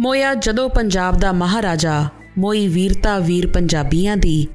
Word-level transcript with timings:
ਮੋਇਆ 0.00 0.34
ਜਦੋਂ 0.34 0.68
ਪੰਜਾਬ 0.68 1.16
ਦਾ 1.16 1.32
ਮਹਾਰਾਜਾ, 1.32 2.08
ਮੋਈ 2.38 2.68
ਵੀਰਤਾ 2.68 3.18
ਵੀਰ 3.18 3.46
ਪੰਜਾਬੀਆਂ 3.46 4.16
ਦੀ। 4.16 4.46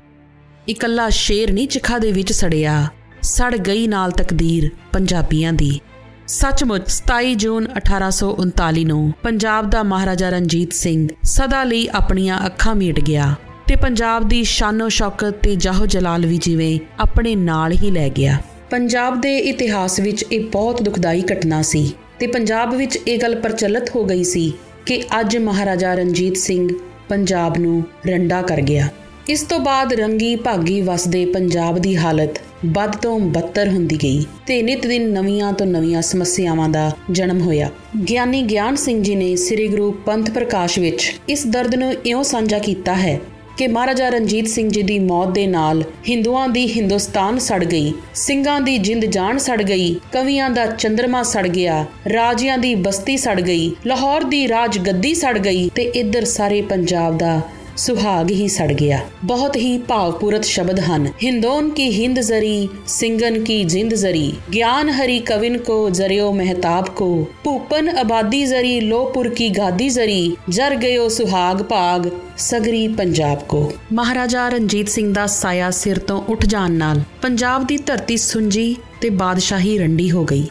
ਇਕੱਲਾ 0.70 1.10
ਸ਼ੇਰ 1.10 1.52
ਨਹੀਂ 1.52 1.68
ਚਿਖਾ 1.68 1.99
ਦੇ 1.99 2.12
ਵਿੱਚ 2.12 2.31
ਸੜਿਆ, 2.31 2.88
ਸੜ 3.21 3.55
ਗਈ 3.58 3.88
ਨਾਲ 3.88 4.12
ਤਕਦੀਰ 4.12 4.70
ਪੰਜਾਬੀਆਂ 4.94 5.54
ਦੀ। 5.54 5.79
ਸੱਚਮੁੱਚ 6.28 6.89
27 6.89 7.35
ਜੂਨ 7.35 7.67
1839 7.76 8.85
ਨੂੰ 8.85 9.13
ਪੰਜਾਬ 9.24 9.70
ਦਾ 9.70 9.84
ਮਹਾਰਾਜਾ 9.84 10.29
ਰਣਜੀਤ 10.29 10.74
ਸਿੰਘ 10.74 11.08
ਸਦਾ 11.24 11.63
ਲਈ 11.63 11.88
ਆਪਣੀਆਂ 11.93 12.46
ਅੱਖਾਂ 12.46 12.75
ਮੀਟ 12.75 12.99
ਗਿਆ 12.99 13.34
ਤੇ 13.67 13.75
ਪੰਜਾਬ 13.75 14.28
ਦੀ 14.28 14.43
ਸ਼ਾਨੋ 14.43 14.89
ਸ਼ੌਕਤ 14.89 15.42
ਤੇ 15.43 15.56
ਜਾਹੋ 15.56 15.85
ਜਲਾਲ 15.85 16.25
ਵੀ 16.25 16.38
ਜਿਵੇਂ 16.38 16.80
ਆਪਣੇ 16.99 17.35
ਨਾਲ 17.35 17.71
ਹੀ 17.71 17.91
ਲੈ 17.91 18.09
ਗਿਆ। 18.09 18.38
ਪੰਜਾਬ 18.70 19.21
ਦੇ 19.21 19.38
ਇਤਿਹਾਸ 19.38 19.99
ਵਿੱਚ 19.99 20.25
ਇਹ 20.31 20.49
ਬਹੁਤ 20.49 20.81
ਦੁਖਦਾਈ 20.81 21.23
ਘਟਨਾ 21.34 21.62
ਸੀ 21.62 21.91
ਤੇ 22.20 22.27
ਪੰਜਾਬ 22.27 22.75
ਵਿੱਚ 22.75 22.99
ਇਹ 23.07 23.20
ਗੱਲ 23.21 23.35
ਪ੍ਰਚਲਿਤ 23.35 23.95
ਹੋ 23.95 24.05
ਗਈ 24.05 24.23
ਸੀ 24.23 24.53
ਕਿ 24.85 25.02
ਅੱਜ 25.20 25.38
ਮਹਾਰਾਜਾ 25.38 25.94
ਰਣਜੀਤ 25.95 26.38
ਸਿੰਘ 26.38 26.67
ਪੰਜਾਬ 27.09 27.57
ਨੂੰ 27.57 27.84
ਰੰਡਾ 28.07 28.41
ਕਰ 28.41 28.62
ਗਿਆ। 28.62 28.88
ਇਸ 29.30 29.41
ਤੋਂ 29.41 29.59
ਬਾਅਦ 29.59 29.94
ਰੰਗੀ 29.94 30.35
ਭਾਗੀ 30.35 30.81
ਵਸਦੇ 30.81 31.25
ਪੰਜਾਬ 31.25 31.77
ਦੀ 31.77 31.95
ਹਾਲਤ 31.95 32.39
ਵੱਧ 32.66 32.95
ਤੋਂ 32.95 33.20
ਬੱਤਰ 33.20 33.70
ਹੁੰਦੀ 33.70 33.98
ਗਈ 34.03 34.25
ਤੇ 34.48 34.61
ਨਿਤ 34.61 34.88
ਦਿਨ 34.88 35.09
ਨਵੀਆਂ 35.09 35.52
ਤੋਂ 35.53 35.66
ਨਵੀਆਂ 35.66 36.02
ਸਮੱਸਿਆਵਾਂ 36.02 36.70
ਦਾ 36.70 36.91
ਜਨਮ 37.11 37.41
ਹੋਇਆ। 37.41 37.70
ਗਿਆਨੀ 38.09 38.41
ਗਿਆਨ 38.41 38.75
ਸਿੰਘ 38.75 39.02
ਜੀ 39.03 39.16
ਨੇ 39.16 39.35
ਸ੍ਰੀ 39.35 39.67
ਗੁਰੂ 39.67 39.91
ਪੰਥ 40.05 40.30
ਪ੍ਰਕਾਸ਼ 40.31 40.80
ਵਿੱਚ 40.80 41.13
ਇਸ 41.30 41.47
ਦਰਦ 41.47 41.75
ਨੂੰ 41.75 41.94
ਇਉਂ 42.05 42.23
ਸਾਂਝਾ 42.23 42.59
ਕੀਤਾ 42.59 42.95
ਹੈ 42.95 43.20
ਕਿ 43.58 43.68
ਮਹਾਰਾਜਾ 43.68 44.09
ਰਣਜੀਤ 44.09 44.48
ਸਿੰਘ 44.48 44.70
ਜੀ 44.70 44.82
ਦੀ 44.82 44.98
ਮੌਤ 45.00 45.30
ਦੇ 45.30 45.45
ਨਾਲ 45.48 45.84
ਹਿੰਦੂਆਂ 46.09 46.48
ਦੀ 46.50 46.66
ਹਿੰਦੁਸਤਾਨ 46.68 47.38
ਸੜ 47.40 47.64
ਗਈ, 47.64 47.94
ਸਿੰਘਾਂ 48.16 48.59
ਦੀ 48.62 48.78
ਜਿੰਦ 48.78 49.05
ਜਾਨ 49.05 49.38
ਸੜ 49.38 49.62
ਗਈ, 49.62 49.95
ਕਵੀਆਂ 50.12 50.50
ਦਾ 50.50 50.66
ਚੰਦਰਮਾ 50.68 51.23
ਸੜ 51.23 51.48
ਗਿਆ, 51.48 51.84
ਰਾਜਿਆਂ 52.14 52.58
ਦੀ 52.58 52.73
ਬਸਤੀ 52.76 53.18
ਸੜ 53.18 53.40
ਗਈ, 53.41 53.72
ਲਾਹੌਰ 53.86 54.23
ਦੀ 54.23 54.48
ਰਾਜ 54.48 54.80
ਗੱਦੀ 54.80 55.14
ਸੜ 55.16 55.38
ਗਈ 55.38 55.70
ਤੇ 55.75 55.84
ਇੱਧਰ 55.95 56.25
ਸਾਰੇ 56.25 56.62
ਪੰਜਾਬ 56.62 57.17
ਦਾ 57.17 57.42
ਸੁਹਾਗ 57.78 58.31
ਹੀ 58.31 58.48
ਸੜ 58.48 58.72
ਗਿਆ। 58.73 59.00
ਬਹੁਤ 59.23 59.56
ਹੀ 59.56 59.78
ਭਾਵਪੂਰਤ 59.78 60.44
ਸ਼ਬਦ 60.44 60.80
ਹਨ। 60.80 61.08
ਹਿੰਦੋਨ 61.23 61.70
ਕੀ 61.70 62.04
ਹਿੰਦ 62.04 62.20
ਜ਼ਰੀ 62.20 62.70
ਸਿੰਘਨ 62.88 63.44
ਕੀ 63.44 63.64
ਜਿੰਦ 63.64 63.94
ਜ਼ਰੀ। 63.94 64.34
ਗਿਆਨ 64.54 64.90
ਹਰੀ 64.90 65.20
ਕਵਿਨ 65.20 65.58
ਕੋ 65.58 65.90
ਜ਼ਰਿਓ 65.90 66.31
ਮਹਿਤਾਬ 66.31 66.90
ਕੋ। 66.90 67.28
ਭੂਪਨ 67.44 67.90
ਆਬਾਦੀ 67.90 68.46
ਜ਼ਰੀ 68.46 68.80
ਲੋਪੁਰ 68.80 69.30
ਕੀ 69.30 69.50
ਗਾਦੀ 69.50 69.90
ਜ਼ਰੀ। 69.90 70.36
ਜਰ 70.50 70.76
ਗਇਓ 70.76 71.08
ਸੁਹਾਗ 71.08 71.64
ਭਾਗ, 71.64 72.09
ਸਗਰੀ 72.38 72.88
ਪੰਜਾਬ 72.88 73.40
ਕੋ। 73.50 73.72
ਮਹਾਰਾਜਾ 73.94 74.50
ਰਣਜੀਤ 74.50 74.90
ਸਿੰਘ 74.90 75.14
ਦਾ 75.14 75.26
ਸਾਇਆ 75.28 75.72
ਸਿਰ 75.72 76.00
ਤੋਂ 76.00 76.22
ਉੱਠ 76.30 76.46
ਜਾਣ 76.46 76.72
ਨਾਲ 76.72 77.02
ਪੰਜਾਬ 77.22 77.68
ਦੀ 77.68 77.78
ਧਰਤੀ 77.78 78.18
ਸੁੰਜੀ 78.18 78.76
ਤੇ 79.02 79.09
ਬਾਦਸ਼ਾਹੀ 79.09 79.78
ਰੰਡੀ 79.78 80.12
ਹੋ 80.12 80.23
ਗਈ। 80.26 80.48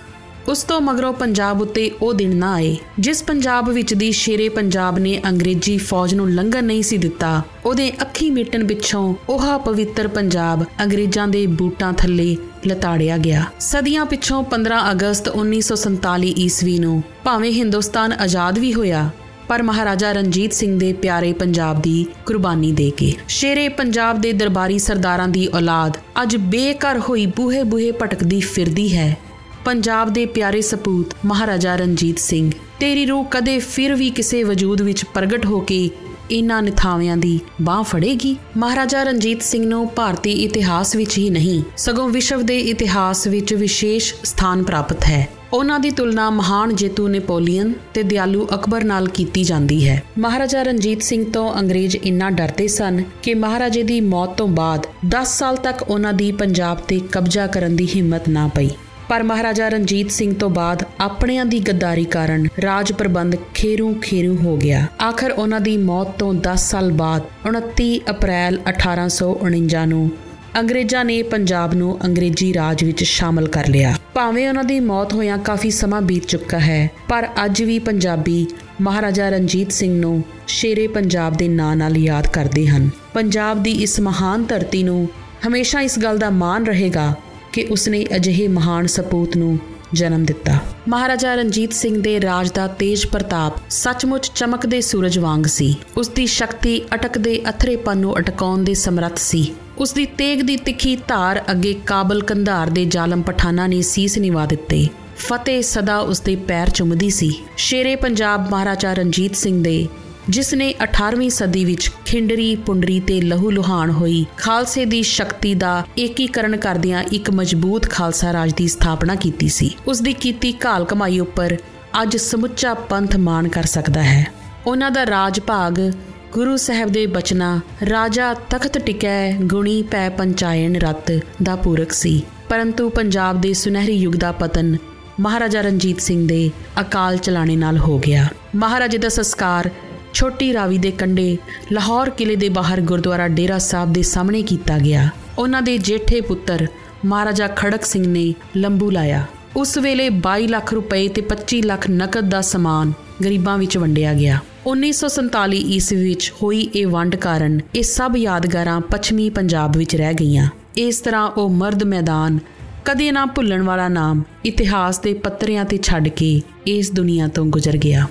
ਉਸ 0.48 0.62
ਤੋਂ 0.62 0.80
ਮਗਰੋਂ 0.80 1.12
ਪੰਜਾਬ 1.12 1.60
ਉੱਤੇ 1.62 1.90
ਉਹ 2.02 2.12
ਦਿਨ 2.14 2.34
ਨਾ 2.36 2.52
ਆਏ, 2.54 2.76
ਜਿਸ 2.98 3.22
ਪੰਜਾਬ 3.22 3.68
ਵਿੱਚ 3.70 3.94
ਦੀ 3.94 4.10
ਸ਼ੇਰੇ 4.12 4.48
ਪੰਜਾਬ 4.48 4.98
ਨੇ 4.98 5.20
ਅੰਗਰੇਜ਼ੀ 5.28 5.76
ਫੌਜ 5.78 6.14
ਨੂੰ 6.14 6.30
ਲੰਘਣ 6.30 6.64
ਨਹੀਂ 6.64 6.82
ਸੀ 6.82 6.98
ਦਿੱਤਾ। 6.98 7.42
ਉਹਦੇ 7.64 7.90
ਅੱਖੀ 8.02 8.30
ਮਿਟਣ 8.30 8.66
ਪਿੱਛੋਂ 8.66 9.14
ਉਹ 9.28 9.58
ਪਵਿੱਤਰ 9.58 10.08
ਪੰਜਾਬ 10.08 10.64
ਅੰਗਰੇਜ਼ਾਂ 10.82 11.26
ਦੇ 11.28 11.46
ਬੂਟਾਂ 11.46 11.92
ਥੱਲੇ 11.92 12.36
ਲਤਾੜਿਆ 12.66 13.16
ਗਿਆ। 13.18 13.44
ਸਦੀਆਂ 13.60 14.06
ਪਿੱਛੋਂ 14.06 14.42
15 14.50 14.80
ਅਗਸਤ 14.90 15.28
1947 15.30 16.32
ਈਸਵੀ 16.38 16.78
ਨੂੰ 16.78 17.02
ਭਾਵੇਂ 17.24 17.52
ਹਿੰਦੁਸਤਾਨ 17.52 18.12
ਆਜ਼ਾਦ 18.12 18.58
ਵੀ 18.58 18.72
ਹੋਇਆ, 18.74 19.10
ਪਰ 19.48 19.62
ਮਹਾਰਾਜਾ 19.62 20.12
ਰਣਜੀਤ 20.12 20.52
ਸਿੰਘ 20.52 20.78
ਦੇ 20.78 20.92
ਪਿਆਰੇ 20.92 21.32
ਪੰਜਾਬ 21.32 21.82
ਦੀ 21.82 22.06
ਕੁਰਬਾਨੀ 22.26 22.72
ਦੇ 22.72 22.90
ਕੇ। 22.90 23.12
ਸ਼ੇਰੇ 23.30 23.68
ਪੰਜਾਬ 23.74 24.20
ਦੇ 24.20 24.32
ਦਰਬਾਰੀ 24.32 24.78
ਸਰਦਾਰਾਂ 24.78 25.28
ਦੀ 25.28 25.46
ਔਲਾਦ 25.54 25.98
ਅੱਜ 26.22 26.36
ਬੇਘਰ 26.36 26.98
ਹੋਈ 26.98 27.26
ਬੂਹੇ 27.26 27.62
ਬੂਹੇ 27.62 27.92
ਭਟਕਦੀ 27.92 28.40
ਫਿਰਦੀ 28.40 28.96
ਹੈ। 28.96 29.16
ਪੰਜਾਬ 29.64 30.12
ਦੇ 30.12 30.24
ਪਿਆਰੇ 30.26 30.60
ਸਪੂਤ, 30.60 31.14
ਮਹਾਰਾਜਾ 31.24 31.74
ਰਣਜੀਤ 31.76 32.18
ਸਿੰਘ। 32.18 32.50
ਤੇਰੀ 32.80 33.04
ਰੂਹ 33.06 33.24
ਕਦੇ 33.24 33.58
ਫਿਰ 33.58 33.94
ਵੀ 33.94 34.10
ਕਿਸੇ 34.10 34.42
ਵਜੂਦ 34.42 34.82
ਵਿੱਚ 34.82 35.04
ਪ੍ਰਗਟ 35.04 35.46
ਹੋ 35.46 35.60
ਕੇ 35.60 35.90
ਇਨ੍ਹਾਂ 36.30 36.62
ਨਿਥਾਵਿਆਂ 36.62 37.16
ਦੀ 37.16 37.38
ਬਾਹ 37.62 37.82
ਫੜੇਗੀ? 37.82 38.36
ਮਹਾਰਾਜਾ 38.56 39.02
ਰਣਜੀਤ 39.02 39.42
ਸਿੰਘ 39.42 39.66
ਨੂੰ 39.66 39.89
ਭਾਰਤੀ 39.96 40.33
ਇਤਿਹਾਸ 40.33 40.94
ਵਿੱਚ 40.96 41.18
ਹੀ 41.18 41.30
ਨਹੀਂ, 41.30 41.62
ਸਗੋਂ 41.77 42.08
ਵਿਸ਼ਵ 42.08 42.42
ਦੇ 42.42 42.58
ਇਤਿਹਾਸ 42.61 43.27
ਵਿੱਚ 43.27 43.55
ਵਿਸ਼ੇਸ਼ 43.55 44.14
ਸਥਾਨ 44.24 44.62
ਪ੍ਰਾਪਤ 44.62 45.05
ਹੈ। 45.05 45.28
ਉਹਨਾਂ 45.52 45.80
ਦੀ 45.80 45.90
ਤੁਲਨਾ 45.90 46.30
ਮਹਾਨ 46.30 46.74
ਜੇਤੂ 46.74 47.08
ਨੇਪੋਲੀਅਨ 47.08 47.72
ਤੇ 47.94 48.02
ਦਿਆਲੂ 48.02 48.46
ਅਕਬਰ 48.55 48.84
ਨਾਲ 48.84 49.08
ਕੀਤੀ 49.08 49.44
ਜਾਂਦੀ 49.44 49.89
ਹੈ। 49.89 50.02
ਮਹਾਰਾਜਾ 50.18 50.62
ਰਣਜੀਤ 50.62 51.02
ਸਿੰਘ 51.02 51.24
ਤੋਂ 51.33 51.52
ਅੰਗਰੇਜ਼ 51.55 51.96
ਇੰਨਾ 51.96 52.30
ਡਰਦੇ 52.30 52.68
ਸਨ 52.68 53.02
ਕਿ 53.22 53.34
ਮਹਾਰਾਜੇ 53.34 53.83
ਦੀ 53.83 54.00
ਮੌਤ 54.00 54.36
ਤੋਂ 54.36 54.48
ਬਾਅਦ 54.48 54.86
10 55.08 55.39
ਸਾਲ 55.39 55.56
ਤੱਕ 55.56 55.83
ਉਹਨਾਂ 55.83 56.12
ਦੀ 56.12 56.33
ਪੰਜਾਬ 56.33 56.78
ਤੇ 56.78 57.00
ਕਬਜ਼ਾ 57.12 57.46
ਕਰਨ 57.46 57.77
ਦੀ 57.77 57.89
ਹਿੰਮਤ 57.96 58.28
ਨਾ 58.28 58.48
ਪਈ। 58.48 58.70
ਪਰ 59.08 59.22
ਮਹਾਰਾਜਾ 59.22 59.68
ਰਣਜੀਤ 59.68 60.10
ਸਿੰਘ 60.10 60.34
ਤੋਂ 60.34 60.50
ਬਾਅਦ 60.50 60.84
ਆਪਣਿਆਂ 61.00 61.44
ਦੀ 61.44 61.60
ਗੱਦਾਰੀ 61.60 62.04
ਕਾਰਨ 62.04 62.46
ਰਾਜ 62.62 62.92
ਪ੍ਰਬੰਧ 62.92 63.36
ਖੇਰੂ 63.54 63.94
ਖੇਰੂ 64.02 64.36
ਹੋ 64.36 64.56
ਗਿਆ। 64.56 64.86
ਆਖਰ 65.08 65.30
ਉਹਨਾਂ 65.30 65.60
ਦੀ 65.60 65.76
ਮੌਤ 65.76 66.18
ਤੋਂ 66.18 66.34
10 66.34 66.68
ਸਾਲ 66.70 66.92
ਬਾਅਦ 66.92 67.22
29 67.46 67.98
ਅਪ੍ਰੈਲ 68.10 68.58
1849 68.66 69.86
ਨੂੰ 69.86 70.10
ਅੰਗਰੇਜ਼ਾਂ 70.58 71.04
ਨੇ 71.04 71.22
ਪੰਜਾਬ 71.22 71.74
ਨੂੰ 71.74 71.98
ਅੰਗਰੇਜ਼ੀ 72.04 72.52
ਰਾਜ 72.54 72.84
ਵਿੱਚ 72.84 73.04
ਸ਼ਾਮਲ 73.04 73.48
ਕਰ 73.48 73.68
ਲਿਆ। 73.68 73.94
ਭਾਵੇਂ 74.14 74.48
ਉਹਨਾਂ 74.48 74.64
ਦੀ 74.64 74.78
ਮੌਤ 74.80 75.14
ਹੋਇਆਂ 75.14 75.38
ਕਾਫੀ 75.38 75.70
ਸਮਾਂ 75.70 76.02
ਬੀਤ 76.02 76.26
ਚੁੱਕਾ 76.26 76.58
ਹੈ, 76.58 76.90
ਪਰ 77.08 77.28
ਅੱਜ 77.44 77.62
ਵੀ 77.62 77.78
ਪੰਜਾਬੀ 77.78 78.46
ਮਹਾਰਾਜਾ 78.80 79.28
ਰਣਜੀਤ 79.28 79.72
ਸਿੰਘ 79.72 80.00
ਨੂੰ 80.00 80.22
ਸ਼ੇਰੇ 80.46 80.86
ਪੰਜਾਬ 80.86 81.36
ਦੇ 81.36 81.48
ਨਾਂ 81.48 81.74
ਨਾਲ 81.76 81.96
ਯਾਦ 81.96 82.26
ਕਰਦੇ 82.26 82.66
ਹਨ। 82.66 82.90
ਪੰਜਾਬ 83.14 83.62
ਦੀ 83.62 83.72
ਇਸ 83.82 84.00
ਮਹਾਨ 84.00 84.44
ਧਰਤੀ 84.44 84.82
ਨੂੰ 84.82 85.08
ਹਮੇਸ਼ਾ 85.46 85.80
ਇਸ 85.80 85.98
ਗੱਲ 85.98 86.18
ਦਾ 86.18 86.30
ਮਾਣ 86.30 86.64
ਰਹੇਗਾ 86.64 87.14
ਕਿ 87.54 87.66
ਉਸਨੇ 87.70 88.04
ਅਜਿਹੇ 88.16 88.48
ਮਹਾਨ 88.48 88.86
ਸਪੂਤ 88.86 89.36
ਨੂੰ 89.36 89.58
ਜਨਮ 89.92 90.24
ਦਿੱਤਾ। 90.24 90.58
ਮਹਾਰਾਜਾ 90.88 91.34
ਰਣਜੀਤ 91.34 91.72
ਸਿੰਘ 91.72 92.02
ਦੇ 92.02 92.20
ਰਾਜ 92.20 92.50
ਦਾ 92.50 92.66
ਤੇਜ 92.66 93.06
ਪ੍ਰਤਾਪ 93.06 93.52
ਸੱਚਮੁੱਚ 93.70 94.30
ਚਮਕਦੇ 94.34 94.80
ਸੂਰਜ 94.80 95.18
ਵਾਂਗ 95.18 95.44
ਸੀ। 95.44 95.74
ਉਸ 95.96 96.08
ਦੀ 96.08 96.26
ਸ਼ਕਤੀ 96.26 96.80
ਅਟਕਦੇ 96.94 97.40
ਅਥਰੇਪਨ 97.48 97.98
ਨੂੰ 97.98 98.18
ਅਟਕਾਉਣ 98.18 98.64
ਦੇ 98.64 98.74
ਸਮਰੱਥ 98.74 99.18
ਸੀ। 99.18 99.54
ਉਸ 99.78 99.92
ਦੀ 99.92 100.06
ਤੇਗ 100.06 100.42
ਦੀ 100.42 100.56
ਤਿੱਖੀ 100.56 100.96
ਧਾਰ 100.96 101.42
ਅੱਗੇ 101.50 101.74
ਕਾਬਲ 101.86 102.22
ਕੰਧਾਰ 102.22 102.70
ਦੇ 102.70 102.84
ਜ਼ਾਲਮ 102.84 103.22
ਪਠਾਨਾਂ 103.22 103.68
ਨੇ 103.68 103.82
ਸੀਸ 103.82 104.18
ਨਿਵਾ 104.18 104.46
ਦਿੱਤੇ। 104.46 104.86
ਫਤਿਹ 105.16 105.62
ਸਦਾ 105.62 105.98
ਉਸ 105.98 106.20
ਦੇ 106.20 106.36
ਪੈਰ 106.36 106.70
ਚੁੰਮਦੀ 106.70 107.10
ਸੀ। 107.10 107.32
ਸ਼ੇਰੇ 107.56 107.96
ਪੰਜਾਬ 107.96 108.50
ਮਹਾਰਾਜਾ 108.50 108.92
ਰਣਜੀਤ 108.92 109.36
ਸਿੰਘ 109.36 109.62
ਦੇ 109.64 109.86
ਜਿਸ 110.29 110.55
ਨੇ 110.55 110.74
18ਵੀਂ 110.83 111.30
ਸਦੀ 111.30 111.64
ਵਿੱਚ 111.64 111.90
ਖਿੰਡਰੀ, 112.05 112.57
ਪੁੰਡਰੀ 112.57 113.01
ਤੇ 113.01 113.20
ਲਹੂ 113.20 113.51
ਲੁਹਾਨ 113.51 113.90
ਹੋਈ, 113.90 114.27
ਖਾਲਸੇ 114.36 114.85
ਦੀ 114.85 115.02
ਸ਼ਕਤੀ 115.02 115.55
ਦਾ 115.55 115.86
ਏਕੀਕਰਨ 115.98 116.57
ਕਰਦਿਆਂ 116.57 117.02
ਇੱਕ 117.02 117.30
ਮਜ਼ਬੂਤ 117.30 117.90
ਖਾਲਸਾ 117.90 118.33
ਰਾਜ 118.33 118.52
ਦੀ 118.52 118.68
ਸਥਾਪਨਾ 118.68 119.14
ਕੀਤੀ 119.14 119.48
ਸੀ। 119.48 119.77
ਉਸ 119.86 120.01
ਦੀ 120.01 120.13
ਕੀਤੀ 120.13 120.55
ਘਾਲ 120.64 120.84
ਕਮਾਈ 120.84 121.20
ਉੱਪਰ 121.20 121.57
ਅੱਜ 122.02 122.17
ਸਮੁੱਚਾ 122.17 122.74
ਪੰਥ 122.74 123.17
ਮਾਣ 123.17 123.48
ਕਰ 123.48 123.63
ਸਕਦਾ 123.63 124.02
ਹੈ। 124.02 124.33
ਉਹਨਾਂ 124.67 124.90
ਦਾ 124.90 125.07
ਰਾਜ 125.07 125.40
ਭਾਗ 125.40 125.92
ਗੁਰੂ 126.33 126.57
ਸਾਹਿਬ 126.57 126.89
ਦੇ 126.89 127.07
ਬਚਨਾ, 127.07 127.61
ਰਾਜਾ 127.90 128.34
ਤਖਤ 128.34 128.79
ਟਿਕੈ, 128.79 129.32
ਗੁਣੀ 129.32 129.82
ਪੈ 129.82 130.08
ਪੰਚਾਇਣ 130.08 130.76
ਰਤ 130.76 131.20
ਦਾ 131.43 131.56
ਪੂਰਕ 131.56 131.93
ਸੀ। 131.93 132.23
ਪਰੰਤੂ 132.49 132.88
ਪੰਜਾਬ 132.88 133.40
ਦੇ 133.40 133.52
ਸੁਨਹਿਰੀ 133.52 133.94
ਯੁੱਗ 133.94 134.14
ਦਾ 134.14 134.32
ਪਤਨ 134.32 134.76
ਮਹਾਰਾਜਾ 135.20 135.61
ਰਣਜੀਤ 135.61 136.00
ਸਿੰਘ 136.00 136.29
ਦੇ 136.29 136.50
ਅਕਾਲ 136.81 137.17
ਚਲਾਣੇ 137.17 137.56
ਨਾਲ 137.56 137.79
ਹੋ 137.79 137.99
ਗਿਆ। 137.99 138.26
ਮਹਾਰਾਜੇ 138.56 138.99
ਦਾ 138.99 139.08
ਸੰਸਕਾਰ 139.08 139.70
ਛੋਟੀ 140.14 140.52
ਰਾਵੀ 140.52 140.79
ਦੇ 140.79 140.91
ਕੰਢੇ 140.91 141.37
ਲਾਹੌਰ 141.73 142.11
ਕਿਲੇ 142.11 142.37
ਦੇ 142.37 142.49
ਬਾਹਰ 142.49 142.81
ਗੁਰਦੁਆਰਾ 142.81 143.29
ਡੇਰਾ 143.29 143.58
ਸਾਹਿਬ 143.58 143.93
ਦੇ 143.93 144.02
ਸਾਹਮਣੇ 144.02 144.43
ਕੀਤਾ 144.43 144.79
ਗਿਆ। 144.79 145.08
ਉਹਨਾਂ 145.38 145.62
ਦੇ 145.62 145.79
ਜੇਠੇ 145.79 146.20
ਪੁੱਤਰ 146.20 146.67
ਮਹਾਰਾਜਾ 147.05 147.49
ਖੜਕ 147.49 147.85
ਸਿੰਘ 147.85 148.06
ਨੇ 148.06 148.35
ਲੰਬੂ 148.56 148.91
ਲਾਇਆ। 148.91 149.25
ਉਸ 149.56 149.79
ਵੇਲੇ 149.79 150.08
22 150.11 150.47
ਲੱਖ 150.49 150.73
ਰੁਪਏ 150.75 151.08
ਤੇ 151.08 151.23
25 151.23 151.61
ਲੱਖ 151.62 151.91
ਨਕਦ 151.91 152.29
ਦਾ 152.29 152.41
ਸਮਾਨ 152.41 152.93
ਗਰੀਬਾਂ 153.25 153.58
ਵਿੱਚ 153.58 153.79
ਵੰਡਿਆ 153.79 154.14
ਗਿਆ। 154.14 154.38
1947 154.67 155.61
ਈਸਵੀ 155.75 156.02
ਵਿੱਚ 156.05 156.32
ਹੋਈ 156.43 156.61
ਇਹ 156.75 156.87
ਵੰਡ 156.87 157.17
ਕਾਰਨ 157.17 157.61
ਇਹ 157.75 157.82
ਸਭ 157.82 158.17
ਯਾਦਗਾਰਾਂ 158.17 158.81
ਪੱਛਮੀ 158.81 159.31
ਪੰਜਾਬ 159.31 159.76
ਵਿੱਚ 159.76 159.96
ਰਹਿ 159.96 160.14
ਗਈਆਂ। 160.14 160.49
ਇਸ 160.76 161.00
ਤਰ੍ਹਾਂ 161.00 161.29
ਉਹ 161.29 161.50
ਮਰਦ 161.50 161.82
ਮੈਦਾਨ 161.82 162.38
ਕਦੇ 162.85 163.12
ਨਾ 163.12 163.26
ਭੁੱਲਣ 163.26 163.62
ਵਾਲਾ 163.62 163.88
ਨਾਮ 163.88 164.23
ਇਤਿਹਾਸ 164.44 164.99
ਦੇ 164.99 165.14
ਪੱਤਰਿਆਂ 165.14 165.64
ਤੇ 165.64 165.79
ਛੱਡ 165.82 166.08
ਕੇ 166.08 166.41
ਇਸ 166.67 166.93
ਦੁਨੀਆ 166.93 167.26
ਤੋਂ 167.28 167.46
ਗੁਜ਼ਰ 167.46 167.76
ਗਿਆ। 167.76 168.06